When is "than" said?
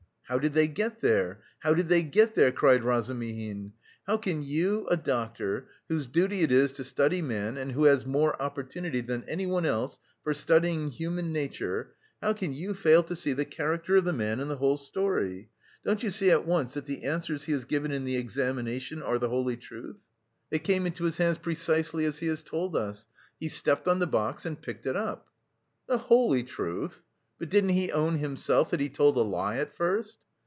9.01-9.25